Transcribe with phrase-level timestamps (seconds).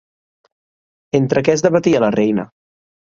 [1.19, 2.47] Entre què es debatia la reina?